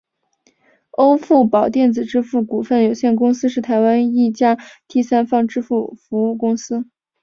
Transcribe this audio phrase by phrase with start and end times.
[0.89, 6.89] 欧付宝电子支付股份有限公司是台湾一家第三方支付服务公司。